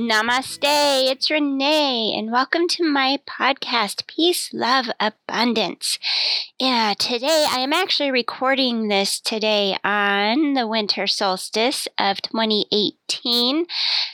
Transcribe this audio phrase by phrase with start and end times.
[0.00, 5.98] Namaste, it's Renee, and welcome to my podcast, Peace, Love, Abundance.
[6.58, 13.66] Yeah, today I am actually recording this today on the winter solstice of 2018.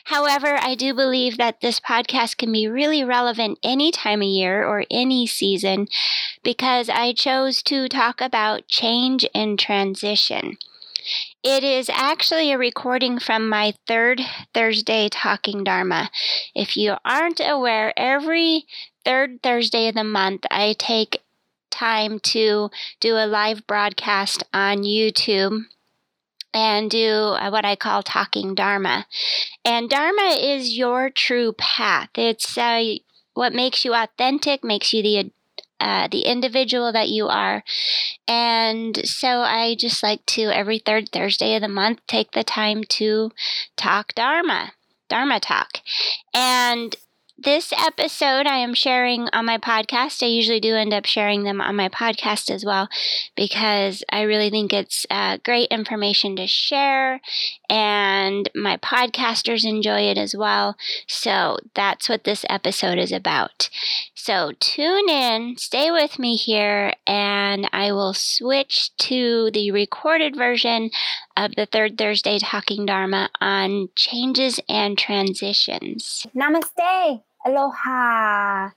[0.07, 4.67] However, I do believe that this podcast can be really relevant any time of year
[4.67, 5.87] or any season
[6.43, 10.59] because I chose to talk about change and transition.
[11.49, 14.21] It is actually a recording from my third
[14.53, 16.11] Thursday Talking Dharma.
[16.57, 18.65] If you aren't aware, every
[19.05, 21.23] third Thursday of the month, I take
[21.71, 25.67] time to do a live broadcast on YouTube
[26.53, 29.07] and do uh, what I call talking Dharma.
[29.65, 32.09] And Dharma is your true path.
[32.17, 32.95] It's uh,
[33.35, 35.31] what makes you authentic, makes you the
[35.81, 37.63] uh, the individual that you are.
[38.29, 42.85] And so I just like to, every third Thursday of the month, take the time
[42.85, 43.31] to
[43.77, 44.73] talk Dharma,
[45.09, 45.81] Dharma talk.
[46.35, 46.97] And
[47.39, 50.23] this episode I am sharing on my podcast.
[50.23, 52.89] I usually do end up sharing them on my podcast as well
[53.37, 57.21] because I really think it's uh, great information to share
[57.69, 60.77] and my podcasters enjoy it as well.
[61.07, 63.69] So that's what this episode is about.
[64.15, 70.91] So tune in, stay with me here, and I will switch to the recorded version
[71.37, 76.27] of the third Thursday Talking Dharma on changes and transitions.
[76.35, 77.23] Namaste.
[77.47, 78.71] Aloha.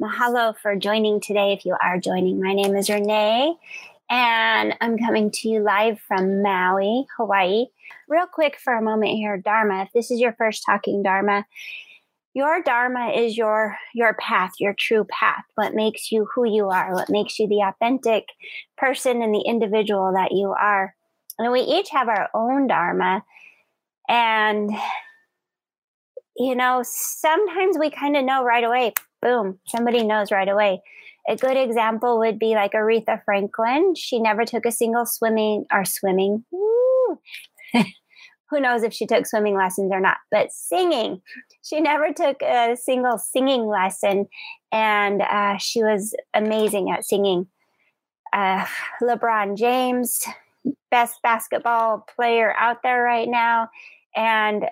[0.00, 2.40] Mahalo for joining today if you are joining.
[2.40, 3.56] My name is Renee
[4.08, 7.66] and I'm coming to you live from Maui, Hawaii.
[8.08, 9.82] Real quick for a moment here, Dharma.
[9.82, 11.44] If this is your first talking Dharma,
[12.32, 16.94] your dharma is your your path your true path what makes you who you are
[16.94, 18.24] what makes you the authentic
[18.78, 20.94] person and the individual that you are
[21.38, 23.22] and we each have our own dharma
[24.08, 24.70] and
[26.36, 28.92] you know, sometimes we kind of know right away.
[29.20, 30.82] Boom, somebody knows right away.
[31.28, 33.94] A good example would be like Aretha Franklin.
[33.94, 36.44] She never took a single swimming or swimming.
[37.72, 41.22] Who knows if she took swimming lessons or not, but singing.
[41.62, 44.26] She never took a single singing lesson,
[44.70, 47.46] and uh, she was amazing at singing.
[48.32, 48.66] Uh,
[49.00, 50.22] LeBron James,
[50.90, 53.70] best basketball player out there right now,
[54.14, 54.66] and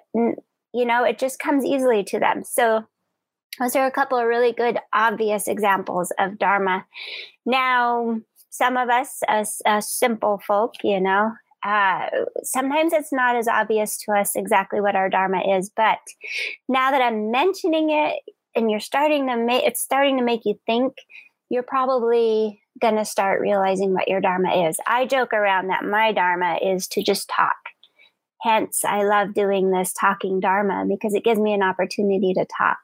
[0.73, 2.43] you know, it just comes easily to them.
[2.45, 2.85] So
[3.59, 6.87] those are a couple of really good, obvious examples of Dharma.
[7.45, 8.21] Now,
[8.51, 11.33] some of us, as, as simple folk, you know,
[11.65, 12.07] uh,
[12.43, 15.71] sometimes it's not as obvious to us exactly what our Dharma is.
[15.75, 15.99] But
[16.69, 18.21] now that I'm mentioning it,
[18.57, 20.95] and you're starting to make it's starting to make you think,
[21.51, 24.79] you're probably going to start realizing what your Dharma is.
[24.87, 27.57] I joke around that my Dharma is to just talk
[28.43, 32.79] Hence, I love doing this talking Dharma because it gives me an opportunity to talk.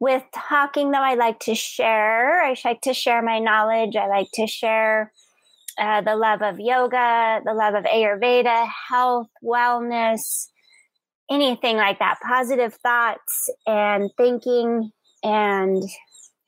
[0.00, 2.42] With talking, though, I like to share.
[2.42, 3.96] I like to share my knowledge.
[3.96, 5.12] I like to share
[5.78, 10.48] uh, the love of yoga, the love of Ayurveda, health, wellness,
[11.30, 14.90] anything like that, positive thoughts and thinking.
[15.22, 15.82] And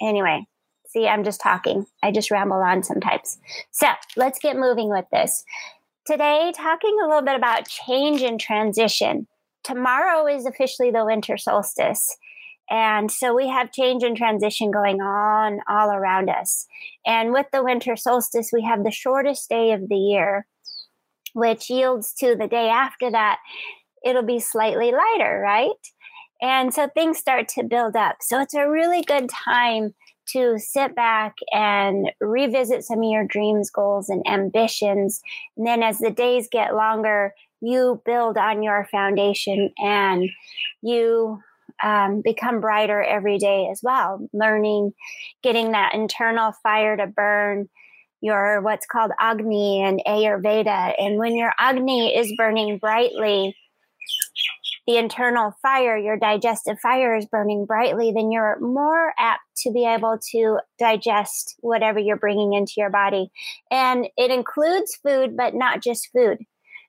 [0.00, 0.46] anyway,
[0.88, 1.86] see, I'm just talking.
[2.02, 3.38] I just ramble on sometimes.
[3.70, 5.44] So let's get moving with this.
[6.06, 9.26] Today, talking a little bit about change and transition.
[9.64, 12.16] Tomorrow is officially the winter solstice.
[12.70, 16.68] And so we have change and transition going on all around us.
[17.04, 20.46] And with the winter solstice, we have the shortest day of the year,
[21.34, 23.38] which yields to the day after that,
[24.04, 25.72] it'll be slightly lighter, right?
[26.40, 28.18] And so things start to build up.
[28.20, 29.94] So it's a really good time
[30.28, 35.20] to sit back and revisit some of your dreams, goals, and ambitions.
[35.56, 40.28] And then as the days get longer, you build on your foundation and
[40.82, 41.40] you
[41.82, 44.28] um, become brighter every day as well.
[44.32, 44.92] Learning,
[45.42, 47.68] getting that internal fire to burn
[48.20, 50.94] your what's called Agni and Ayurveda.
[50.98, 53.54] And when your Agni is burning brightly,
[54.86, 59.84] the internal fire, your digestive fire is burning brightly, then you're more apt to be
[59.84, 63.30] able to digest whatever you're bringing into your body.
[63.70, 66.38] And it includes food, but not just food.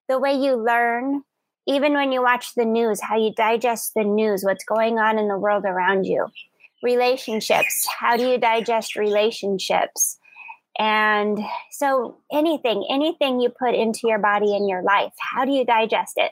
[0.08, 1.24] The way you learn,
[1.66, 5.28] even when you watch the news, how you digest the news, what's going on in
[5.28, 6.28] the world around you.
[6.84, 10.20] Relationships, how do you digest relationships?
[10.78, 11.40] And
[11.72, 16.14] so anything, anything you put into your body in your life, how do you digest
[16.18, 16.32] it?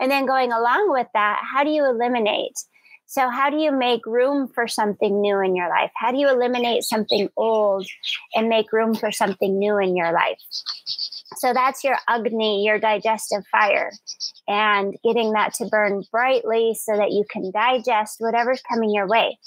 [0.00, 2.58] And then going along with that, how do you eliminate?
[3.06, 5.90] So, how do you make room for something new in your life?
[5.94, 7.86] How do you eliminate something old
[8.34, 10.38] and make room for something new in your life?
[11.36, 13.92] So that's your Agni, your digestive fire,
[14.46, 19.38] and getting that to burn brightly so that you can digest whatever's coming your way.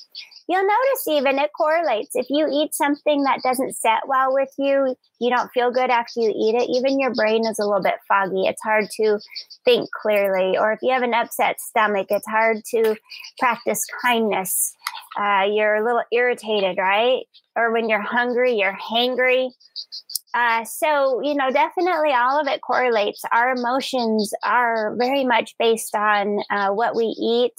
[0.51, 2.13] You'll notice even it correlates.
[2.13, 6.19] If you eat something that doesn't set well with you, you don't feel good after
[6.19, 8.47] you eat it, even your brain is a little bit foggy.
[8.47, 9.19] It's hard to
[9.63, 10.57] think clearly.
[10.57, 12.97] Or if you have an upset stomach, it's hard to
[13.39, 14.75] practice kindness.
[15.17, 17.23] Uh, you're a little irritated, right?
[17.55, 19.51] Or when you're hungry, you're hangry.
[20.33, 23.21] Uh, so, you know, definitely all of it correlates.
[23.31, 27.55] Our emotions are very much based on uh, what we eat,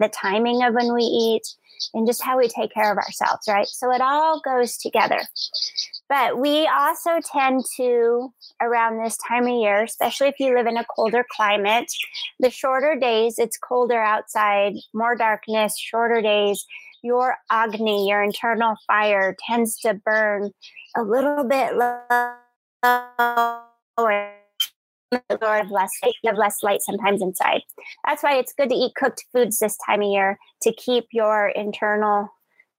[0.00, 1.42] the timing of when we eat,
[1.94, 3.66] and just how we take care of ourselves, right?
[3.66, 5.20] So it all goes together.
[6.08, 10.76] But we also tend to, around this time of year, especially if you live in
[10.76, 11.90] a colder climate,
[12.38, 16.64] the shorter days, it's colder outside, more darkness, shorter days,
[17.02, 20.50] your Agni, your internal fire, tends to burn
[20.96, 22.38] a little bit lower
[25.12, 27.62] of less you have less light sometimes inside.
[28.06, 31.48] That's why it's good to eat cooked foods this time of year to keep your
[31.48, 32.28] internal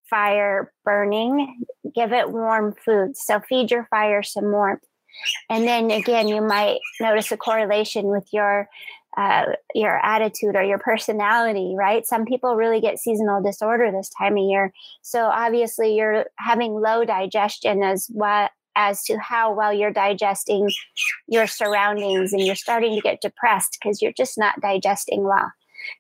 [0.10, 1.64] fire burning.
[1.96, 3.22] Give it warm foods.
[3.24, 4.84] So feed your fire some warmth.
[5.50, 8.68] And then again, you might notice a correlation with your
[9.16, 9.46] uh,
[9.76, 12.04] your attitude or your personality, right?
[12.06, 14.74] Some people really get seasonal disorder this time of year.
[15.04, 20.70] So obviously, you're having low digestion as what as to how well you're digesting
[21.28, 25.52] your surroundings, and you're starting to get depressed because you're just not digesting well.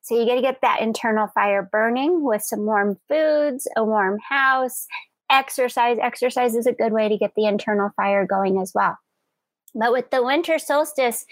[0.03, 4.17] So you got to get that internal fire burning with some warm foods, a warm
[4.29, 4.87] house,
[5.29, 5.97] exercise.
[6.01, 8.97] Exercise is a good way to get the internal fire going as well.
[9.75, 11.25] But with the winter solstice,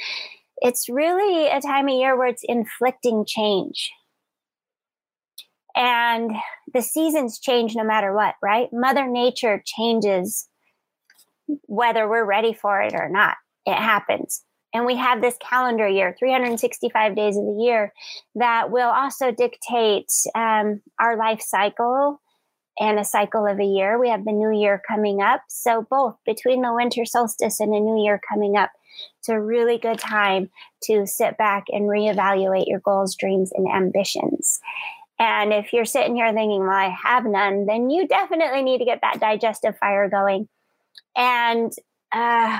[0.57, 3.91] it's really a time of year where it's inflicting change.
[5.75, 6.31] And
[6.73, 8.67] the seasons change no matter what, right?
[8.73, 10.49] Mother Nature changes
[11.63, 13.35] whether we're ready for it or not.
[13.65, 14.43] It happens.
[14.73, 17.93] And we have this calendar year, 365 days of the year,
[18.35, 22.21] that will also dictate um, our life cycle
[22.79, 23.99] and a cycle of a year.
[23.99, 25.41] We have the new year coming up.
[25.49, 28.71] So, both between the winter solstice and a new year coming up,
[29.19, 30.49] it's a really good time
[30.83, 34.61] to sit back and reevaluate your goals, dreams, and ambitions.
[35.19, 38.85] And if you're sitting here thinking, well, I have none, then you definitely need to
[38.85, 40.47] get that digestive fire going.
[41.15, 41.71] And
[42.11, 42.59] uh,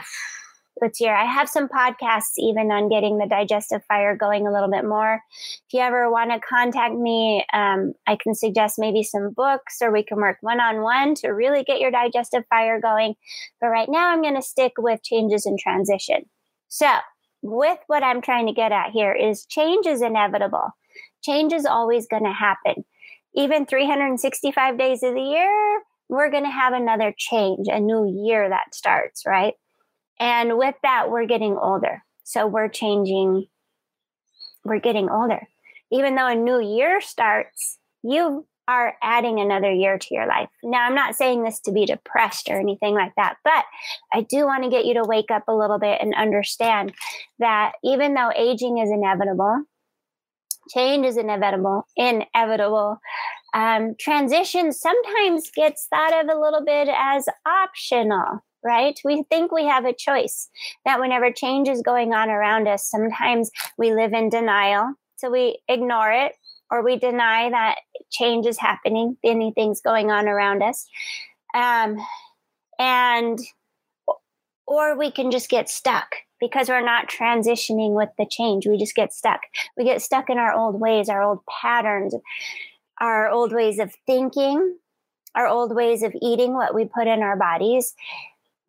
[0.81, 4.69] let's hear, I have some podcasts even on getting the digestive fire going a little
[4.69, 5.22] bit more.
[5.68, 9.92] If you ever want to contact me, um, I can suggest maybe some books or
[9.92, 13.16] we can work one on one to really get your digestive fire going.
[13.60, 16.25] But right now, I'm going to stick with changes in transition.
[16.68, 16.89] So,
[17.44, 20.69] with what I'm trying to get at here is change is inevitable.
[21.24, 22.86] Change is always going to happen.
[23.36, 28.49] Even 365 days of the year, we're going to have another change, a new year
[28.49, 29.53] that starts, right?
[30.19, 32.03] And with that, we're getting older.
[32.25, 33.47] So we're changing,
[34.65, 35.47] we're getting older.
[35.89, 40.49] Even though a new year starts, you are adding another year to your life.
[40.63, 43.63] Now, I'm not saying this to be depressed or anything like that, but
[44.13, 46.93] I do want to get you to wake up a little bit and understand
[47.39, 49.63] that even though aging is inevitable,
[50.69, 52.97] change is inevitable, inevitable.
[53.53, 58.99] Um, transition sometimes gets thought of a little bit as optional right?
[59.04, 60.49] We think we have a choice
[60.85, 64.94] that whenever change is going on around us, sometimes we live in denial.
[65.18, 66.33] So we ignore it
[66.69, 67.80] or we deny that
[68.11, 70.87] change is happening, anything's going on around us.
[71.54, 71.97] Um,
[72.80, 73.40] and,
[74.66, 78.66] or we can just get stuck because we're not transitioning with the change.
[78.66, 79.42] We just get stuck.
[79.78, 82.16] We get stuck in our old ways, our old patterns,
[83.01, 84.77] our old ways of thinking,
[85.35, 87.93] our old ways of eating what we put in our bodies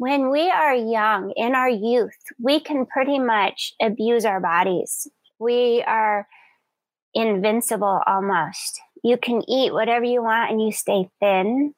[0.03, 5.07] when we are young, in our youth, we can pretty much abuse our bodies.
[5.39, 6.27] We are
[7.15, 8.81] invincible almost.
[9.05, 11.75] You can eat whatever you want and you stay thin.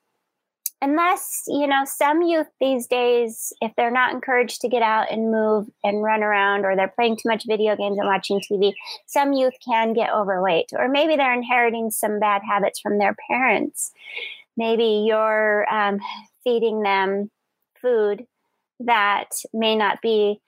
[0.84, 5.30] Unless, you know, some youth these days, if they're not encouraged to get out and
[5.30, 8.74] move and run around, or they're playing too much video games and watching TV,
[9.06, 13.92] some youth can get overweight, or maybe they're inheriting some bad habits from their parents.
[14.58, 16.00] Maybe you're um,
[16.44, 17.30] feeding them
[17.80, 18.26] food
[18.80, 20.38] that may not be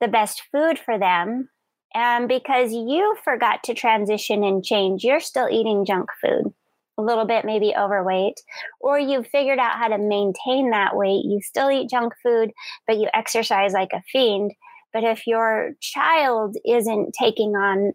[0.00, 1.48] the best food for them.
[1.92, 6.54] And because you forgot to transition and change, you're still eating junk food,
[7.02, 8.40] a little bit maybe overweight,
[8.80, 11.24] or you've figured out how to maintain that weight.
[11.24, 12.52] You still eat junk food,
[12.86, 14.52] but you exercise like a fiend.
[14.92, 17.92] But if your child isn't taking on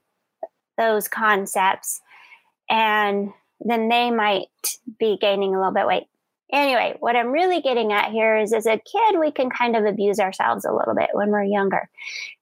[0.77, 2.01] those concepts,
[2.69, 4.47] and then they might
[4.99, 6.07] be gaining a little bit weight.
[6.53, 9.83] Anyway, what I'm really getting at here is as a kid, we can kind of
[9.83, 11.89] abuse ourselves a little bit when we're younger.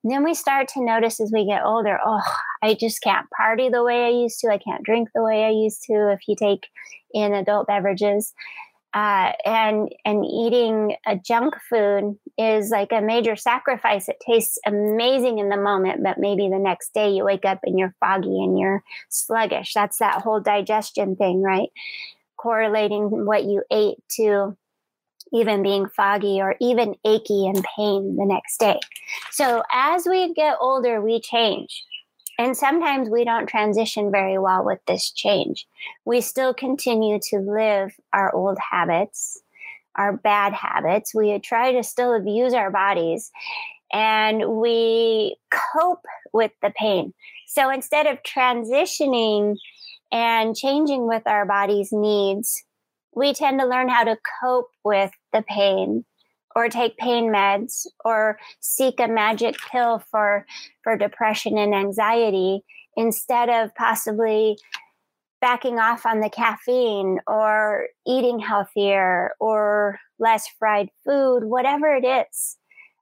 [0.04, 2.22] And then we start to notice as we get older, oh,
[2.62, 4.50] I just can't party the way I used to.
[4.50, 6.68] I can't drink the way I used to if you take
[7.14, 8.34] in adult beverages.
[8.94, 14.08] Uh, and and eating a junk food is like a major sacrifice.
[14.08, 17.78] It tastes amazing in the moment, but maybe the next day you wake up and
[17.78, 19.74] you're foggy and you're sluggish.
[19.74, 21.70] That's that whole digestion thing, right?
[22.38, 24.58] Correlating what you ate to
[25.34, 28.80] even being foggy or even achy and pain the next day.
[29.32, 31.84] So as we get older, we change.
[32.38, 35.65] And sometimes we don't transition very well with this change.
[36.04, 39.42] We still continue to live our old habits,
[39.96, 41.15] our bad habits.
[41.15, 43.32] We try to still abuse our bodies
[43.94, 45.38] and we
[45.74, 47.13] cope with the pain.
[47.48, 49.56] So instead of transitioning
[50.15, 52.63] and changing with our body's needs,
[53.13, 56.05] we tend to learn how to cope with the pain
[56.55, 60.45] or take pain meds or seek a magic pill for
[60.84, 62.63] for depression and anxiety
[62.95, 64.57] instead of possibly
[65.41, 72.55] backing off on the caffeine or eating healthier or less fried food whatever it is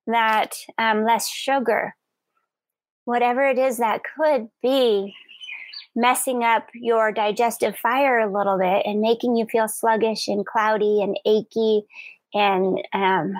[0.07, 1.95] that um, less sugar
[3.05, 5.13] whatever it is that could be
[5.95, 11.01] messing up your digestive fire a little bit and making you feel sluggish and cloudy
[11.01, 11.83] and achy
[12.33, 13.33] and um,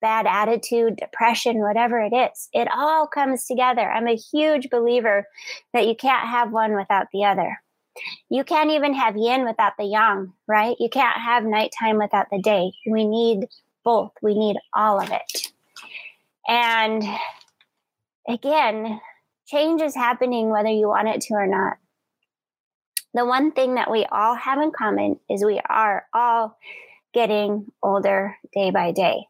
[0.00, 2.48] bad attitude, depression, whatever it is.
[2.52, 3.90] It all comes together.
[3.90, 5.26] I'm a huge believer
[5.72, 7.58] that you can't have one without the other.
[8.28, 10.76] You can't even have yin without the yang, right?
[10.78, 12.72] You can't have nighttime without the day.
[12.86, 13.46] We need
[13.84, 15.52] both, we need all of it.
[16.46, 17.02] And
[18.28, 19.00] again,
[19.46, 21.78] change is happening whether you want it to or not
[23.16, 26.58] the one thing that we all have in common is we are all
[27.14, 29.24] getting older day by day.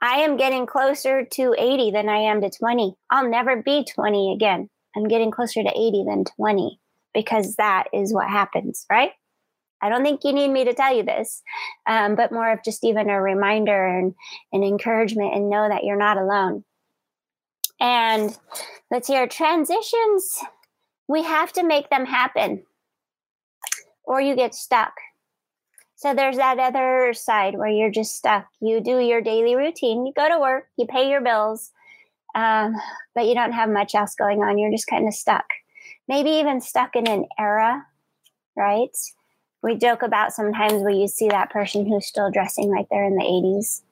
[0.00, 2.94] I am getting closer to 80 than I am to 20.
[3.10, 4.70] I'll never be 20 again.
[4.96, 6.80] I'm getting closer to 80 than 20
[7.12, 9.10] because that is what happens, right?
[9.82, 11.42] I don't think you need me to tell you this,
[11.86, 14.14] um, but more of just even a reminder and
[14.52, 16.64] an encouragement and know that you're not alone.
[17.78, 18.36] And
[18.90, 20.38] let's hear transitions.
[21.08, 22.62] We have to make them happen
[24.04, 24.94] or you get stuck.
[25.96, 28.46] So there's that other side where you're just stuck.
[28.60, 31.70] You do your daily routine, you go to work, you pay your bills,
[32.34, 32.74] um,
[33.14, 34.58] but you don't have much else going on.
[34.58, 35.44] You're just kind of stuck.
[36.08, 37.86] Maybe even stuck in an era,
[38.56, 38.96] right?
[39.62, 43.14] We joke about sometimes where you see that person who's still dressing like they're in
[43.14, 43.82] the 80s,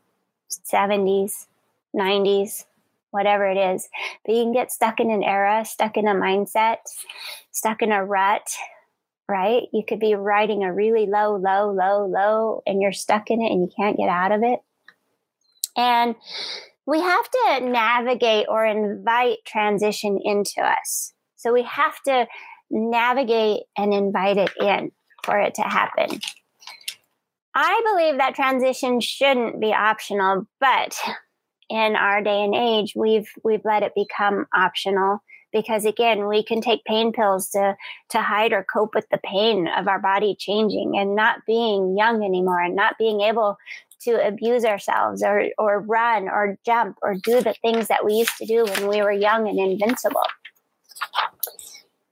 [0.50, 1.46] 70s,
[1.94, 2.64] 90s,
[3.12, 3.88] whatever it is.
[4.24, 6.78] But you can get stuck in an era, stuck in a mindset,
[7.52, 8.50] stuck in a rut
[9.30, 9.62] right?
[9.72, 13.52] You could be riding a really low, low, low, low, and you're stuck in it
[13.52, 14.58] and you can't get out of it.
[15.76, 16.16] And
[16.86, 21.12] we have to navigate or invite transition into us.
[21.36, 22.26] So we have to
[22.70, 24.90] navigate and invite it in
[25.22, 26.20] for it to happen.
[27.54, 30.98] I believe that transition shouldn't be optional, but
[31.68, 35.22] in our day and age, we've we've let it become optional
[35.52, 37.76] because again we can take pain pills to
[38.08, 42.24] to hide or cope with the pain of our body changing and not being young
[42.24, 43.56] anymore and not being able
[44.00, 48.36] to abuse ourselves or or run or jump or do the things that we used
[48.38, 50.22] to do when we were young and invincible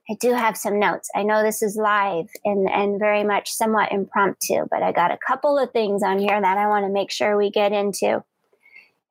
[0.09, 1.09] I do have some notes.
[1.15, 5.19] I know this is live and, and very much somewhat impromptu, but I got a
[5.25, 8.23] couple of things on here that I want to make sure we get into.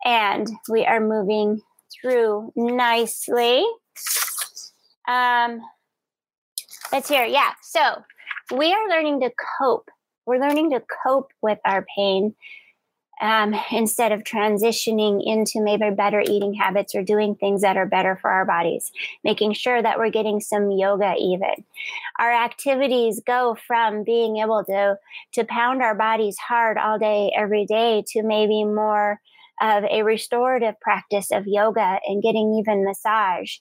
[0.05, 1.63] And we are moving
[2.01, 3.65] through nicely.
[5.09, 5.63] Um,
[6.93, 7.25] let's hear.
[7.25, 7.53] Yeah.
[7.63, 8.05] So
[8.55, 9.91] we are learning to cope.
[10.27, 12.35] We're learning to cope with our pain
[13.21, 18.17] um, instead of transitioning into maybe better eating habits or doing things that are better
[18.21, 18.93] for our bodies,
[19.25, 21.65] making sure that we're getting some yoga even.
[22.19, 24.99] Our activities go from being able to,
[25.33, 29.21] to pound our bodies hard all day, every day, to maybe more
[29.61, 33.57] of a restorative practice of yoga and getting even massage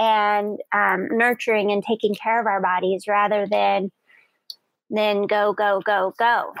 [0.00, 3.92] and um, nurturing and taking care of our bodies rather than
[4.88, 6.54] then go go go go.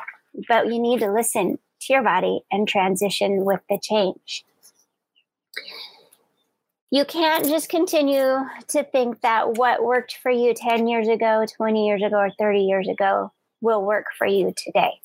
[0.46, 4.44] But you need to listen to your body and transition with the change.
[6.90, 11.86] You can't just continue to think that what worked for you 10 years ago 20
[11.86, 15.00] years ago or 30 years ago will work for you today.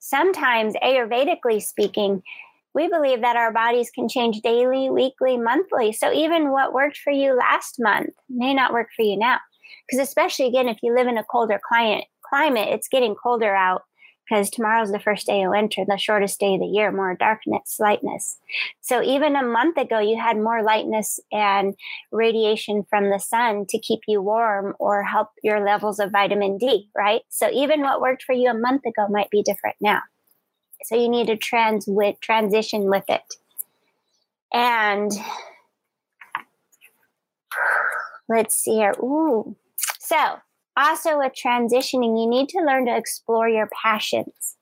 [0.00, 2.22] Sometimes ayurvedically speaking
[2.74, 5.92] we believe that our bodies can change daily, weekly, monthly.
[5.92, 9.38] So even what worked for you last month may not work for you now.
[9.86, 13.82] Because especially again, if you live in a colder climate, climate, it's getting colder out
[14.28, 17.76] because tomorrow's the first day of winter, the shortest day of the year, more darkness,
[17.78, 18.38] lightness.
[18.80, 21.74] So even a month ago, you had more lightness and
[22.10, 26.88] radiation from the sun to keep you warm or help your levels of vitamin D,
[26.96, 27.22] right?
[27.28, 30.00] So even what worked for you a month ago might be different now.
[30.84, 33.22] So you need to trans with transition with it.
[34.52, 35.10] And
[38.28, 38.94] let's see here.
[39.00, 39.56] Ooh.
[40.00, 40.36] So
[40.76, 44.56] also with transitioning, you need to learn to explore your passions.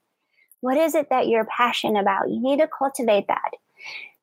[0.60, 2.28] What is it that you're passionate about?
[2.28, 3.50] You need to cultivate that.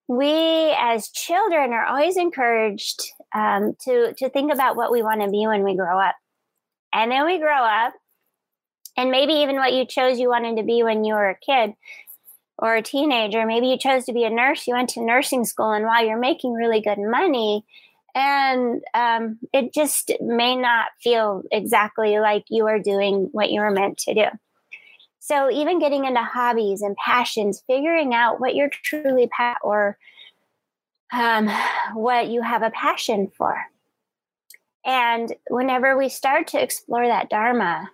[0.07, 5.29] We as children are always encouraged um, to, to think about what we want to
[5.29, 6.15] be when we grow up.
[6.93, 7.93] And then we grow up,
[8.97, 11.75] and maybe even what you chose you wanted to be when you were a kid
[12.57, 13.45] or a teenager.
[13.45, 16.17] Maybe you chose to be a nurse, you went to nursing school, and while you're
[16.17, 17.63] making really good money,
[18.15, 23.69] and um, it just may not feel exactly like you are doing what you were
[23.69, 24.25] meant to do.
[25.19, 29.97] So, even getting into hobbies and passions, figuring out what you're truly pa- or
[31.13, 31.49] um,
[31.93, 33.55] what you have a passion for.
[34.85, 37.89] And whenever we start to explore that Dharma,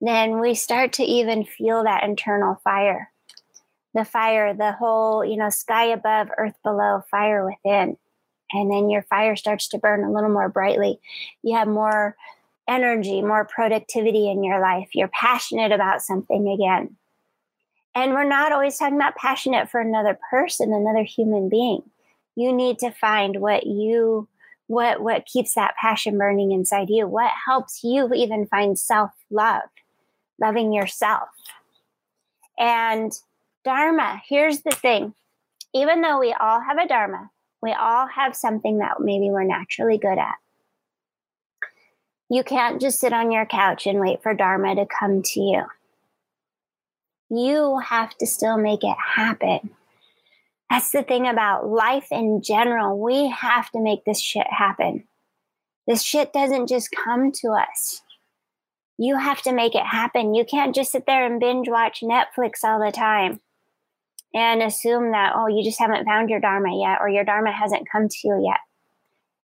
[0.00, 3.10] then we start to even feel that internal fire
[3.96, 7.96] the fire, the whole, you know, sky above, earth below, fire within
[8.54, 11.00] and then your fire starts to burn a little more brightly.
[11.42, 12.16] You have more
[12.68, 14.90] energy, more productivity in your life.
[14.94, 16.96] You're passionate about something again.
[17.94, 21.82] And we're not always talking about passionate for another person, another human being.
[22.36, 24.28] You need to find what you
[24.66, 27.06] what what keeps that passion burning inside you.
[27.06, 29.62] What helps you even find self-love,
[30.40, 31.28] loving yourself.
[32.58, 33.12] And
[33.64, 35.14] dharma, here's the thing.
[35.74, 39.98] Even though we all have a dharma, we all have something that maybe we're naturally
[39.98, 40.36] good at.
[42.30, 45.62] You can't just sit on your couch and wait for Dharma to come to you.
[47.30, 49.70] You have to still make it happen.
[50.70, 52.98] That's the thing about life in general.
[52.98, 55.04] We have to make this shit happen.
[55.86, 58.02] This shit doesn't just come to us.
[58.96, 60.34] You have to make it happen.
[60.34, 63.40] You can't just sit there and binge watch Netflix all the time
[64.32, 67.88] and assume that, oh, you just haven't found your Dharma yet, or your Dharma hasn't
[67.90, 68.60] come to you yet.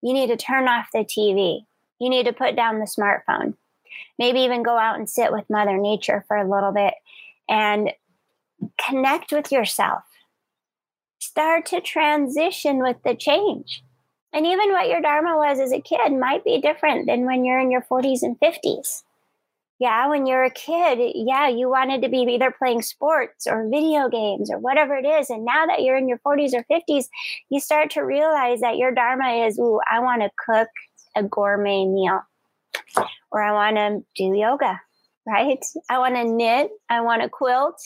[0.03, 1.61] You need to turn off the TV.
[1.99, 3.55] You need to put down the smartphone.
[4.19, 6.95] Maybe even go out and sit with Mother Nature for a little bit
[7.49, 7.93] and
[8.79, 10.05] connect with yourself.
[11.19, 13.83] Start to transition with the change.
[14.33, 17.61] And even what your Dharma was as a kid might be different than when you're
[17.61, 19.03] in your 40s and 50s
[19.85, 24.09] yeah, when you're a kid, yeah, you wanted to be either playing sports or video
[24.09, 25.29] games or whatever it is.
[25.29, 27.05] And now that you're in your 40s or 50s,
[27.51, 30.69] you start to realize that your Dharma is, ooh, I want to cook
[31.15, 32.23] a gourmet meal
[33.31, 34.81] or I want to do yoga,
[35.27, 35.63] right?
[35.91, 37.79] I want to knit, I want to quilt,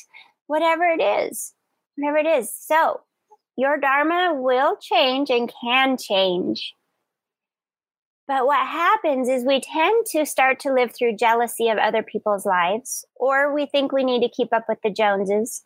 [0.46, 1.52] whatever it is,
[1.96, 2.54] whatever it is.
[2.54, 3.00] So
[3.56, 6.74] your Dharma will change and can change
[8.28, 12.44] but what happens is we tend to start to live through jealousy of other people's
[12.44, 15.64] lives, or we think we need to keep up with the Joneses,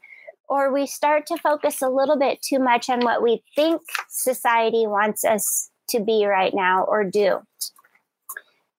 [0.48, 4.86] or we start to focus a little bit too much on what we think society
[4.86, 7.40] wants us to be right now or do.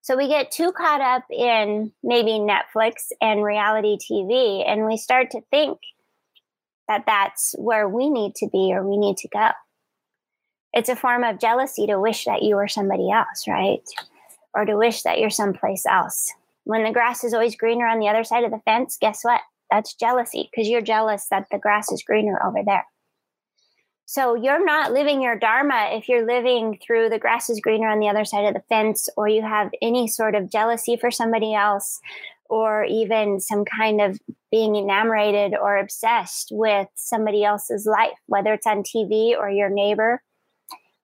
[0.01, 5.29] So we get too caught up in maybe Netflix and reality TV, and we start
[5.31, 5.79] to think
[6.87, 9.49] that that's where we need to be or we need to go
[10.73, 13.83] it's a form of jealousy to wish that you were somebody else, right?
[14.55, 16.31] Or to wish that you're someplace else.
[16.63, 19.41] When the grass is always greener on the other side of the fence, guess what?
[19.69, 22.85] That's jealousy because you're jealous that the grass is greener over there.
[24.05, 27.99] So you're not living your dharma if you're living through the grass is greener on
[27.99, 31.53] the other side of the fence, or you have any sort of jealousy for somebody
[31.53, 31.99] else,
[32.49, 34.19] or even some kind of
[34.51, 40.21] being enamored or obsessed with somebody else's life, whether it's on TV or your neighbor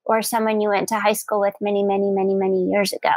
[0.10, 3.12] or someone you went to high school with many, many, many, many years ago.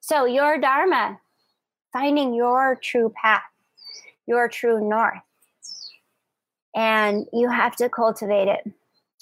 [0.00, 1.18] So, your Dharma,
[1.94, 3.42] finding your true path,
[4.26, 5.22] your true north.
[6.76, 8.70] And you have to cultivate it.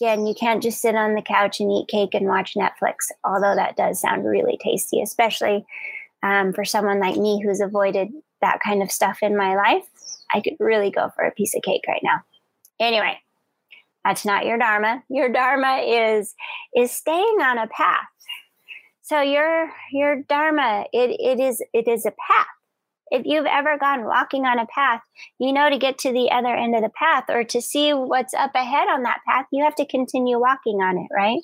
[0.00, 3.54] Again, you can't just sit on the couch and eat cake and watch Netflix, although
[3.54, 5.64] that does sound really tasty, especially
[6.24, 8.08] um, for someone like me who's avoided
[8.40, 9.84] that kind of stuff in my life.
[10.34, 12.22] I could really go for a piece of cake right now.
[12.80, 13.18] Anyway,
[14.04, 15.02] that's not your dharma.
[15.08, 16.34] Your dharma is
[16.74, 18.06] is staying on a path.
[19.02, 22.46] So your your dharma it, it is it is a path.
[23.10, 25.00] If you've ever gone walking on a path,
[25.38, 28.34] you know to get to the other end of the path or to see what's
[28.34, 31.40] up ahead on that path, you have to continue walking on it, right?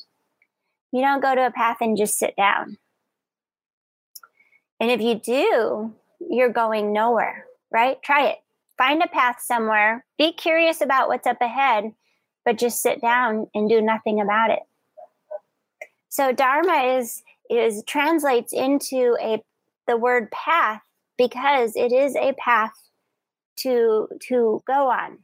[0.92, 2.76] You don't go to a path and just sit down.
[4.78, 8.00] And if you do, you're going nowhere, right?
[8.02, 8.38] Try it.
[8.76, 11.92] find a path somewhere, be curious about what's up ahead,
[12.44, 14.62] but just sit down and do nothing about it.
[16.08, 19.42] So dharma is is translates into a
[19.86, 20.80] the word path
[21.18, 22.72] because it is a path
[23.56, 25.18] to to go on.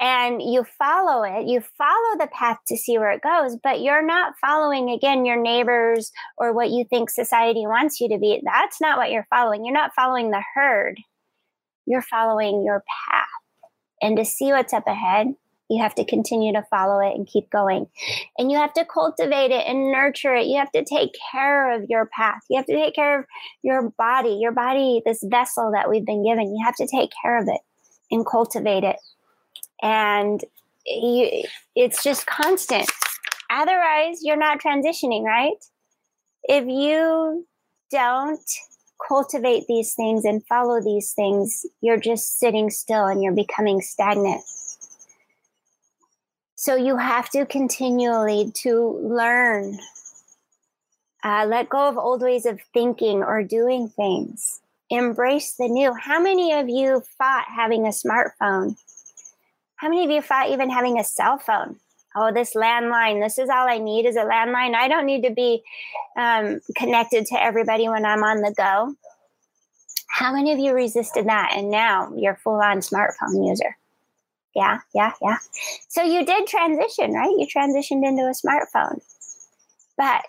[0.00, 1.46] And you follow it.
[1.46, 5.40] You follow the path to see where it goes but you're not following again your
[5.40, 8.40] neighbors or what you think society wants you to be.
[8.44, 9.64] That's not what you're following.
[9.64, 10.98] You're not following the herd.
[11.86, 13.26] You're following your path.
[14.00, 15.34] And to see what's up ahead
[15.68, 17.86] you have to continue to follow it and keep going.
[18.38, 20.46] And you have to cultivate it and nurture it.
[20.46, 22.40] You have to take care of your path.
[22.48, 23.24] You have to take care of
[23.62, 26.54] your body, your body, this vessel that we've been given.
[26.54, 27.60] You have to take care of it
[28.10, 28.96] and cultivate it.
[29.82, 30.42] And
[30.86, 31.44] you,
[31.76, 32.90] it's just constant.
[33.50, 35.56] Otherwise, you're not transitioning, right?
[36.44, 37.46] If you
[37.90, 38.40] don't
[39.06, 44.42] cultivate these things and follow these things, you're just sitting still and you're becoming stagnant.
[46.60, 49.78] So you have to continually to learn,
[51.22, 54.58] uh, let go of old ways of thinking or doing things,
[54.90, 55.94] embrace the new.
[55.94, 58.76] How many of you fought having a smartphone?
[59.76, 61.76] How many of you fought even having a cell phone?
[62.16, 63.22] Oh, this landline.
[63.22, 64.74] This is all I need is a landline.
[64.74, 65.62] I don't need to be
[66.16, 68.96] um, connected to everybody when I'm on the go.
[70.10, 71.52] How many of you resisted that?
[71.56, 73.77] And now you're full on smartphone user
[74.58, 75.38] yeah, yeah, yeah.
[75.88, 77.30] So you did transition, right?
[77.38, 79.00] You transitioned into a smartphone.
[79.96, 80.26] But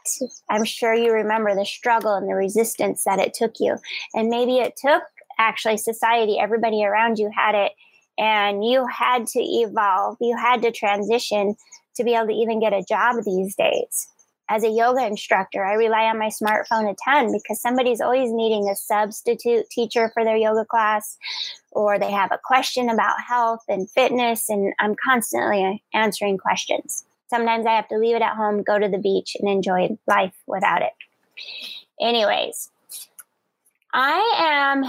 [0.49, 3.77] I'm sure you remember the struggle and the resistance that it took you.
[4.13, 5.03] And maybe it took
[5.39, 7.71] actually society, everybody around you had it,
[8.17, 11.55] and you had to evolve, you had to transition
[11.95, 14.07] to be able to even get a job these days
[14.49, 18.67] as a yoga instructor, I rely on my smartphone a ton because somebody's always needing
[18.67, 21.17] a substitute teacher for their yoga class,
[21.71, 27.05] or they have a question about health and fitness, and I'm constantly answering questions.
[27.29, 30.33] Sometimes I have to leave it at home, go to the beach, and enjoy life
[30.47, 30.93] without it.
[32.01, 32.71] Anyways,
[33.93, 34.83] I am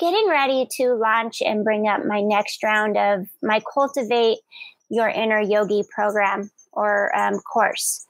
[0.00, 4.38] getting ready to launch and bring up my next round of my Cultivate
[4.88, 8.06] Your Inner Yogi program or um, course.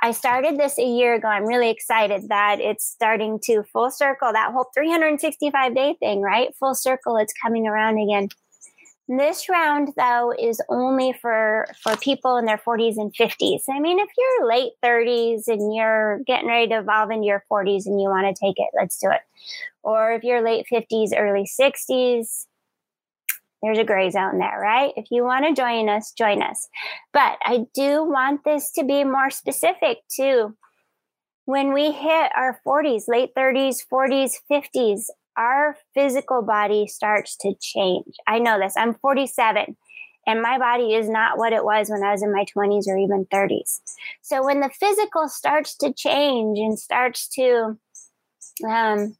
[0.00, 1.28] I started this a year ago.
[1.28, 6.54] I'm really excited that it's starting to full circle that whole 365 day thing, right?
[6.58, 8.28] Full circle, it's coming around again.
[9.06, 13.62] This round though is only for for people in their 40s and 50s.
[13.70, 17.84] I mean, if you're late 30s and you're getting ready to evolve into your 40s
[17.84, 19.20] and you want to take it, let's do it.
[19.82, 22.46] Or if you're late 50s, early 60s,
[23.64, 24.92] there's a gray zone there, right?
[24.96, 26.68] If you want to join us, join us.
[27.12, 30.54] But I do want this to be more specific too.
[31.46, 35.04] When we hit our 40s, late 30s, 40s, 50s,
[35.36, 38.14] our physical body starts to change.
[38.26, 38.74] I know this.
[38.76, 39.76] I'm 47
[40.26, 42.96] and my body is not what it was when I was in my 20s or
[42.96, 43.80] even 30s.
[44.22, 47.76] So when the physical starts to change and starts to
[48.68, 49.16] um,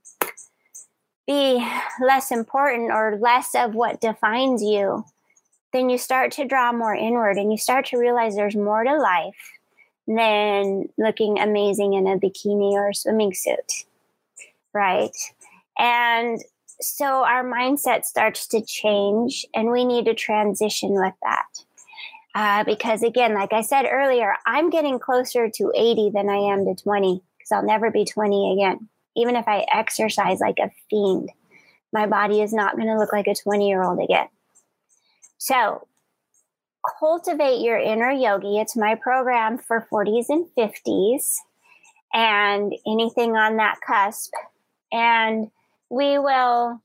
[1.27, 1.67] be
[2.01, 5.05] less important or less of what defines you,
[5.73, 8.97] then you start to draw more inward and you start to realize there's more to
[8.97, 9.53] life
[10.07, 13.85] than looking amazing in a bikini or a swimming suit.
[14.73, 15.17] Right.
[15.79, 16.41] And
[16.81, 21.47] so our mindset starts to change and we need to transition with that.
[22.35, 26.65] Uh, because again, like I said earlier, I'm getting closer to 80 than I am
[26.65, 31.31] to 20 because I'll never be 20 again even if I exercise like a fiend,
[31.92, 34.29] my body is not going to look like a 20 year old again.
[35.38, 35.87] So,
[36.98, 38.59] cultivate your inner yogi.
[38.59, 41.35] It's my program for 40s and 50s
[42.12, 44.33] and anything on that cusp.
[44.92, 45.50] And
[45.90, 46.81] we will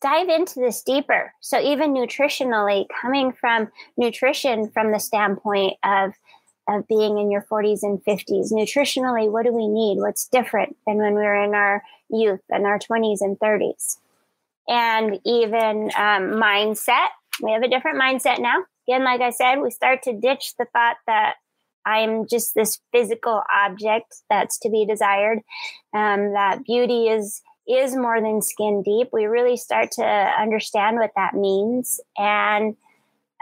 [0.00, 1.32] dive into this deeper.
[1.40, 6.12] So, even nutritionally, coming from nutrition from the standpoint of
[6.68, 8.52] of being in your 40s and 50s.
[8.52, 9.98] Nutritionally, what do we need?
[9.98, 13.98] What's different than when we were in our youth and our 20s and 30s?
[14.68, 17.08] And even um, mindset.
[17.42, 18.64] We have a different mindset now.
[18.88, 21.34] Again, like I said, we start to ditch the thought that
[21.84, 25.38] I'm just this physical object that's to be desired.
[25.94, 29.08] Um, that beauty is is more than skin deep.
[29.12, 32.76] We really start to understand what that means and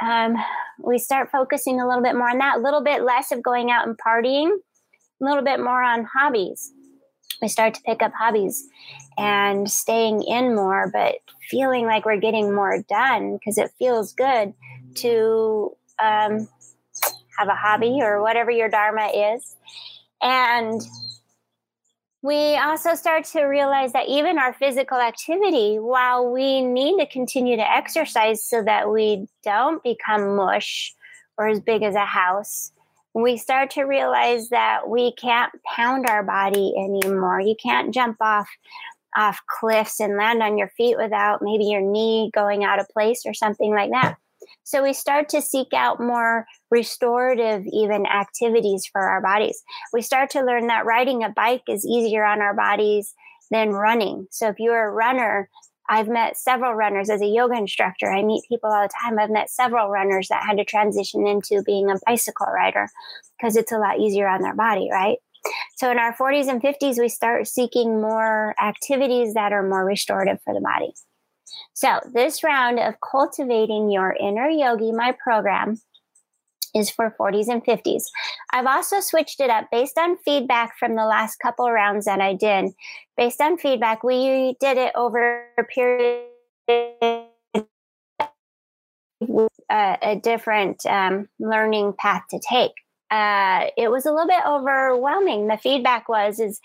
[0.02, 0.36] um,
[0.78, 3.70] we start focusing a little bit more on that, a little bit less of going
[3.70, 6.72] out and partying, a little bit more on hobbies.
[7.40, 8.66] We start to pick up hobbies
[9.18, 11.16] and staying in more, but
[11.50, 14.54] feeling like we're getting more done because it feels good
[14.96, 16.48] to um,
[17.38, 19.56] have a hobby or whatever your dharma is.
[20.22, 20.80] And
[22.24, 27.54] we also start to realize that even our physical activity, while we need to continue
[27.54, 30.94] to exercise so that we don't become mush
[31.36, 32.72] or as big as a house,
[33.12, 37.42] we start to realize that we can't pound our body anymore.
[37.42, 38.48] You can't jump off
[39.14, 43.24] off cliffs and land on your feet without maybe your knee going out of place
[43.26, 44.16] or something like that.
[44.62, 49.62] So we start to seek out more restorative, even activities for our bodies.
[49.92, 53.14] We start to learn that riding a bike is easier on our bodies
[53.52, 54.26] than running.
[54.32, 55.48] So if you're a runner,
[55.88, 58.10] I've met several runners as a yoga instructor.
[58.10, 59.20] I meet people all the time.
[59.20, 62.88] I've met several runners that had to transition into being a bicycle rider
[63.38, 65.18] because it's a lot easier on their body, right?
[65.76, 70.38] So in our 40s and 50s, we start seeking more activities that are more restorative
[70.42, 70.92] for the body.
[71.74, 75.76] So, this round of cultivating your inner yogi, my program,
[76.74, 78.04] is for 40s and 50s.
[78.52, 82.34] I've also switched it up based on feedback from the last couple rounds that I
[82.34, 82.72] did.
[83.16, 86.24] Based on feedback, we did it over a period
[89.20, 92.72] with a, a different um, learning path to take.
[93.10, 95.46] Uh, it was a little bit overwhelming.
[95.46, 96.60] The feedback was is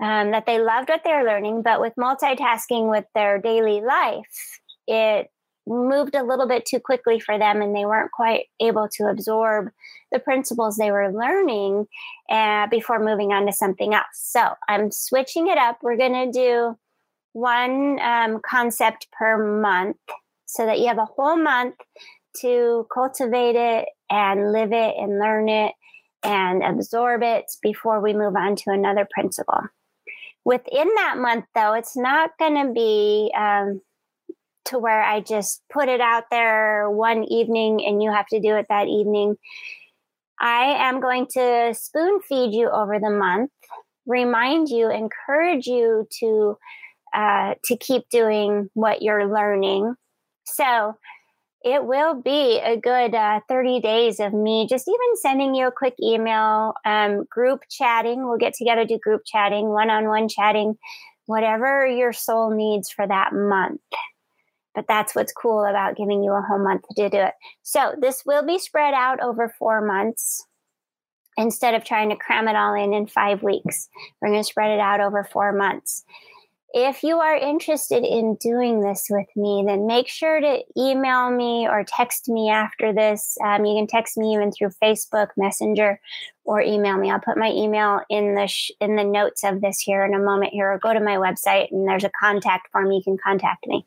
[0.00, 5.30] um, that they loved what they're learning, but with multitasking with their daily life, it
[5.66, 9.70] moved a little bit too quickly for them, and they weren't quite able to absorb
[10.10, 11.86] the principles they were learning
[12.30, 14.04] uh, before moving on to something else.
[14.14, 15.78] So I'm switching it up.
[15.82, 16.78] We're going to do
[17.32, 19.96] one um, concept per month
[20.46, 21.76] so that you have a whole month
[22.40, 25.72] to cultivate it and live it and learn it
[26.22, 29.60] and absorb it before we move on to another principle.
[30.44, 33.80] Within that month, though, it's not going to be um,
[34.66, 38.56] to where I just put it out there one evening and you have to do
[38.56, 39.36] it that evening.
[40.40, 43.50] I am going to spoon feed you over the month,
[44.06, 46.58] remind you, encourage you to
[47.14, 49.94] uh, to keep doing what you're learning.
[50.44, 50.96] So
[51.64, 55.72] it will be a good uh, 30 days of me just even sending you a
[55.72, 58.26] quick email, um, group chatting.
[58.26, 60.76] We'll get together, do group chatting, one on one chatting,
[61.26, 63.80] whatever your soul needs for that month.
[64.74, 67.34] But that's what's cool about giving you a whole month to do it.
[67.62, 70.46] So this will be spread out over four months
[71.36, 73.88] instead of trying to cram it all in in five weeks.
[74.20, 76.04] We're going to spread it out over four months.
[76.74, 81.68] If you are interested in doing this with me, then make sure to email me
[81.68, 83.36] or text me after this.
[83.44, 86.00] Um, you can text me even through Facebook Messenger
[86.44, 87.10] or email me.
[87.10, 90.18] I'll put my email in the sh- in the notes of this here in a
[90.18, 92.90] moment here, or go to my website and there's a contact form.
[92.90, 93.84] You can contact me.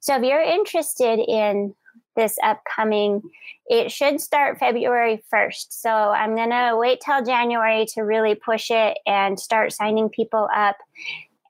[0.00, 1.74] So if you're interested in
[2.16, 3.22] this upcoming,
[3.66, 5.66] it should start February 1st.
[5.70, 10.48] So I'm going to wait till January to really push it and start signing people
[10.54, 10.76] up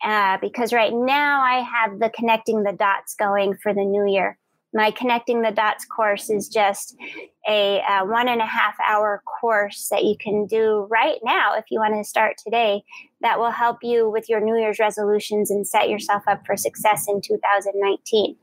[0.05, 4.39] uh, because right now I have the connecting the dots going for the new year.
[4.75, 6.95] My connecting the dots course is just
[7.49, 11.65] a, a one and a half hour course that you can do right now if
[11.71, 12.85] you want to start today.
[13.21, 17.07] That will help you with your New Year's resolutions and set yourself up for success
[17.09, 18.37] in 2019.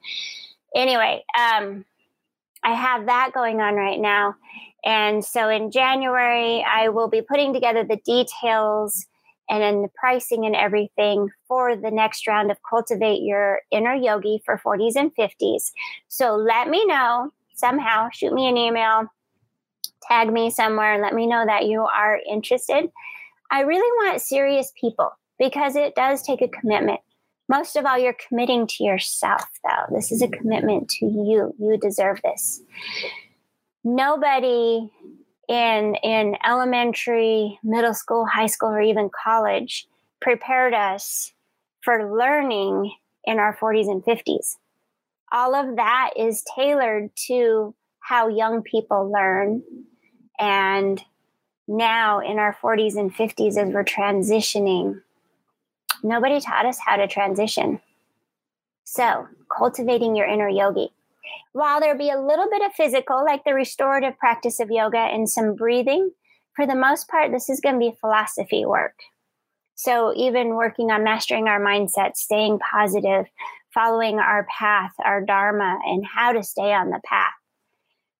[0.75, 1.85] Anyway, um,
[2.63, 4.35] I have that going on right now.
[4.83, 9.07] And so in January, I will be putting together the details
[9.49, 14.41] and then the pricing and everything for the next round of Cultivate Your Inner Yogi
[14.45, 15.71] for 40s and 50s.
[16.07, 19.05] So let me know somehow, shoot me an email,
[20.07, 22.89] tag me somewhere, and let me know that you are interested.
[23.51, 26.99] I really want serious people because it does take a commitment.
[27.47, 29.95] Most of all, you're committing to yourself, though.
[29.95, 31.53] This is a commitment to you.
[31.59, 32.61] You deserve this.
[33.83, 34.89] Nobody
[35.47, 39.87] in in elementary, middle school, high school, or even college
[40.21, 41.33] prepared us
[41.81, 42.91] for learning
[43.25, 44.55] in our 40s and 50s.
[45.31, 49.61] All of that is tailored to how young people learn.
[50.39, 51.03] And
[51.67, 55.01] now in our 40s and 50s, as we're transitioning,
[56.03, 57.81] nobody taught us how to transition.
[58.83, 60.91] So, cultivating your inner yogi.
[61.53, 65.29] While there be a little bit of physical, like the restorative practice of yoga and
[65.29, 66.11] some breathing,
[66.55, 68.93] for the most part, this is going to be philosophy work.
[69.73, 73.25] So, even working on mastering our mindset, staying positive,
[73.73, 77.33] following our path, our dharma, and how to stay on the path.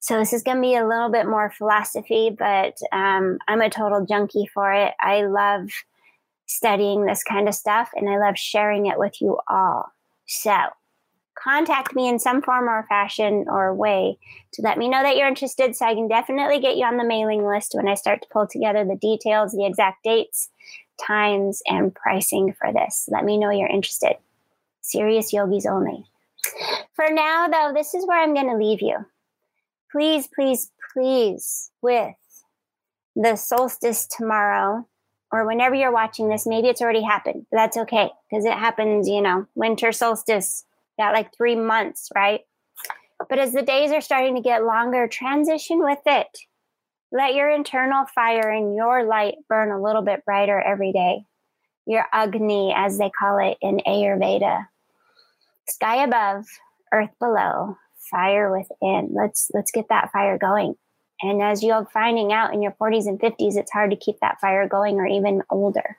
[0.06, 3.72] So, this is going to be a little bit more philosophy, but um, I'm a
[3.72, 4.94] total junkie for it.
[5.00, 5.72] I love
[6.46, 9.92] studying this kind of stuff and I love sharing it with you all.
[10.28, 10.56] So,
[11.34, 14.20] contact me in some form or fashion or way
[14.54, 17.04] to let me know that you're interested so I can definitely get you on the
[17.04, 20.52] mailing list when I start to pull together the details, the exact dates,
[21.04, 23.10] times and pricing for this.
[23.12, 24.18] Let me know you're interested.
[24.82, 26.06] Serious yogis only.
[26.94, 29.04] For now, though, this is where I'm going to leave you.
[29.96, 32.16] Please, please, please, with
[33.16, 34.86] the solstice tomorrow,
[35.32, 39.22] or whenever you're watching this, maybe it's already happened, that's okay because it happens, you
[39.22, 40.66] know, winter solstice,
[41.00, 42.42] got like three months, right?
[43.30, 46.40] But as the days are starting to get longer, transition with it.
[47.14, 51.24] Let your internal fire and your light burn a little bit brighter every day.
[51.88, 54.66] Your Agni, as they call it in Ayurveda.
[55.70, 56.44] Sky above,
[56.92, 57.78] earth below,
[58.10, 59.10] fire within.
[59.14, 60.76] Let's let's get that fire going.
[61.22, 64.40] And as you're finding out in your 40s and 50s, it's hard to keep that
[64.42, 65.98] fire going or even older.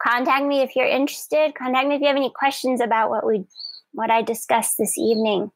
[0.00, 1.54] Contact me if you're interested.
[1.54, 3.44] Contact me if you have any questions about what we
[3.92, 5.50] what I discussed this evening.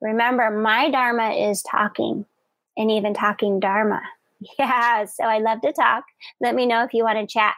[0.00, 2.26] Remember, my Dharma is talking
[2.76, 4.02] and even talking Dharma.
[4.58, 6.04] Yeah, so I love to talk.
[6.38, 7.54] Let me know if you want to chat.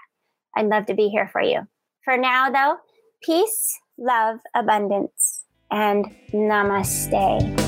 [0.57, 1.67] I'd love to be here for you.
[2.05, 2.77] For now, though,
[3.23, 7.66] peace, love, abundance, and namaste.